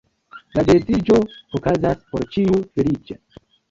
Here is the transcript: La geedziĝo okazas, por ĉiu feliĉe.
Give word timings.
La 0.57 0.63
geedziĝo 0.69 1.21
okazas, 1.61 2.03
por 2.11 2.29
ĉiu 2.35 2.61
feliĉe. 2.77 3.25